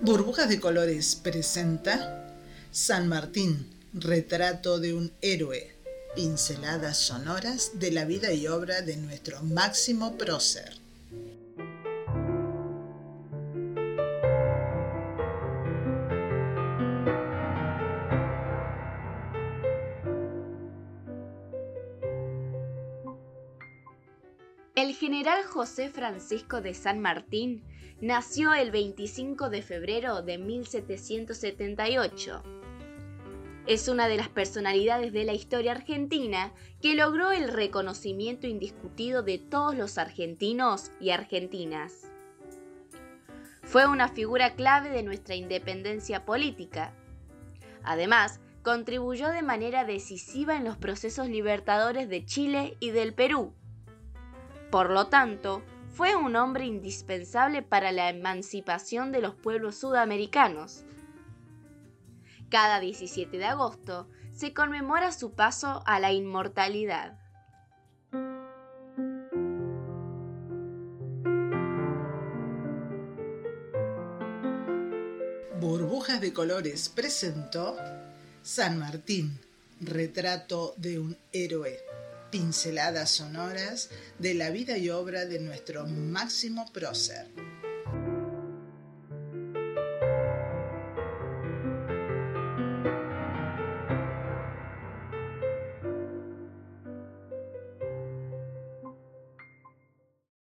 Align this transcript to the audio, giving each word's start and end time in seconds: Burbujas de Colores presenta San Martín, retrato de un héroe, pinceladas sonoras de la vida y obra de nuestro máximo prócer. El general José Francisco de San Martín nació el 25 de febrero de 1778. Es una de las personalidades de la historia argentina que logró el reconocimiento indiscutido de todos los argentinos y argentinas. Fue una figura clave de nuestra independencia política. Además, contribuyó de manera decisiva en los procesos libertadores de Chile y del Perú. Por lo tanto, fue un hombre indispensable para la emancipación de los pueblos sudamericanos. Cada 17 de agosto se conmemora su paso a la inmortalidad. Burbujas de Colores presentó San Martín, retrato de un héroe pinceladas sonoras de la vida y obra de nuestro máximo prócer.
Burbujas 0.00 0.48
de 0.48 0.60
Colores 0.60 1.16
presenta 1.16 2.32
San 2.70 3.08
Martín, 3.08 3.68
retrato 3.92 4.78
de 4.78 4.94
un 4.94 5.12
héroe, 5.22 5.74
pinceladas 6.14 6.96
sonoras 6.98 7.72
de 7.74 7.90
la 7.90 8.04
vida 8.04 8.32
y 8.32 8.46
obra 8.46 8.80
de 8.80 8.96
nuestro 8.96 9.42
máximo 9.42 10.16
prócer. 10.16 10.87
El 24.78 24.94
general 24.94 25.42
José 25.42 25.90
Francisco 25.90 26.60
de 26.60 26.72
San 26.72 27.00
Martín 27.00 27.64
nació 28.00 28.54
el 28.54 28.70
25 28.70 29.50
de 29.50 29.60
febrero 29.60 30.22
de 30.22 30.38
1778. 30.38 32.44
Es 33.66 33.88
una 33.88 34.06
de 34.06 34.16
las 34.16 34.28
personalidades 34.28 35.12
de 35.12 35.24
la 35.24 35.32
historia 35.32 35.72
argentina 35.72 36.52
que 36.80 36.94
logró 36.94 37.32
el 37.32 37.48
reconocimiento 37.48 38.46
indiscutido 38.46 39.24
de 39.24 39.38
todos 39.38 39.74
los 39.74 39.98
argentinos 39.98 40.92
y 41.00 41.10
argentinas. 41.10 42.12
Fue 43.64 43.88
una 43.88 44.06
figura 44.06 44.54
clave 44.54 44.90
de 44.90 45.02
nuestra 45.02 45.34
independencia 45.34 46.24
política. 46.24 46.94
Además, 47.82 48.38
contribuyó 48.62 49.30
de 49.30 49.42
manera 49.42 49.84
decisiva 49.84 50.56
en 50.56 50.62
los 50.62 50.76
procesos 50.76 51.28
libertadores 51.28 52.08
de 52.08 52.24
Chile 52.24 52.76
y 52.78 52.92
del 52.92 53.12
Perú. 53.12 53.54
Por 54.70 54.90
lo 54.90 55.06
tanto, 55.06 55.62
fue 55.94 56.14
un 56.14 56.36
hombre 56.36 56.66
indispensable 56.66 57.62
para 57.62 57.90
la 57.90 58.10
emancipación 58.10 59.12
de 59.12 59.20
los 59.20 59.34
pueblos 59.34 59.76
sudamericanos. 59.76 60.84
Cada 62.50 62.78
17 62.78 63.38
de 63.38 63.44
agosto 63.46 64.08
se 64.32 64.52
conmemora 64.52 65.10
su 65.12 65.32
paso 65.32 65.82
a 65.86 65.98
la 66.00 66.12
inmortalidad. 66.12 67.18
Burbujas 75.60 76.20
de 76.20 76.32
Colores 76.32 76.88
presentó 76.88 77.76
San 78.42 78.78
Martín, 78.78 79.40
retrato 79.80 80.74
de 80.76 80.98
un 80.98 81.16
héroe 81.32 81.78
pinceladas 82.30 83.10
sonoras 83.10 83.90
de 84.18 84.34
la 84.34 84.50
vida 84.50 84.76
y 84.78 84.90
obra 84.90 85.24
de 85.24 85.40
nuestro 85.40 85.86
máximo 85.86 86.70
prócer. 86.72 87.26